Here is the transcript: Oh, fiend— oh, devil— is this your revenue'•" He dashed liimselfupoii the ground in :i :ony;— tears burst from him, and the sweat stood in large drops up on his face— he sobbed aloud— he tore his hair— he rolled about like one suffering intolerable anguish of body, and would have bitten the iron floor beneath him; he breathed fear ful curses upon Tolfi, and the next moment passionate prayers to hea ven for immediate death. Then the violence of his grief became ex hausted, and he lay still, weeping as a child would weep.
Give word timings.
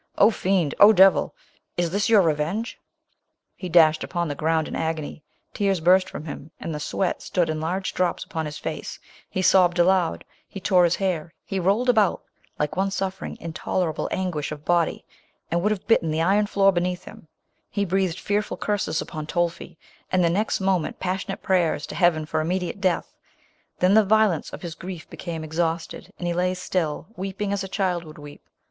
Oh, 0.17 0.31
fiend— 0.31 0.73
oh, 0.79 0.93
devil— 0.93 1.35
is 1.77 1.91
this 1.91 2.09
your 2.09 2.23
revenue'•" 2.23 2.63
He 3.55 3.69
dashed 3.69 4.01
liimselfupoii 4.01 4.29
the 4.29 4.33
ground 4.33 4.67
in 4.67 4.75
:i 4.75 4.89
:ony;— 4.91 5.21
tears 5.53 5.79
burst 5.79 6.09
from 6.09 6.25
him, 6.25 6.49
and 6.59 6.73
the 6.73 6.79
sweat 6.79 7.21
stood 7.21 7.51
in 7.51 7.61
large 7.61 7.93
drops 7.93 8.25
up 8.25 8.35
on 8.35 8.47
his 8.47 8.57
face— 8.57 8.97
he 9.29 9.43
sobbed 9.43 9.77
aloud— 9.77 10.23
he 10.49 10.59
tore 10.59 10.85
his 10.85 10.95
hair— 10.95 11.35
he 11.45 11.59
rolled 11.59 11.87
about 11.87 12.23
like 12.57 12.75
one 12.75 12.89
suffering 12.89 13.37
intolerable 13.39 14.07
anguish 14.09 14.51
of 14.51 14.65
body, 14.65 15.05
and 15.51 15.61
would 15.61 15.69
have 15.69 15.85
bitten 15.85 16.09
the 16.09 16.19
iron 16.19 16.47
floor 16.47 16.71
beneath 16.71 17.03
him; 17.05 17.27
he 17.69 17.85
breathed 17.85 18.17
fear 18.19 18.41
ful 18.41 18.57
curses 18.57 19.03
upon 19.03 19.27
Tolfi, 19.27 19.77
and 20.11 20.23
the 20.23 20.31
next 20.31 20.59
moment 20.59 20.99
passionate 20.99 21.43
prayers 21.43 21.85
to 21.85 21.93
hea 21.93 22.09
ven 22.09 22.25
for 22.25 22.41
immediate 22.41 22.81
death. 22.81 23.13
Then 23.77 23.93
the 23.93 24.03
violence 24.03 24.51
of 24.51 24.63
his 24.63 24.73
grief 24.73 25.07
became 25.11 25.43
ex 25.43 25.57
hausted, 25.57 26.09
and 26.17 26.25
he 26.27 26.33
lay 26.33 26.55
still, 26.55 27.09
weeping 27.15 27.53
as 27.53 27.63
a 27.63 27.67
child 27.67 28.03
would 28.03 28.17
weep. 28.17 28.41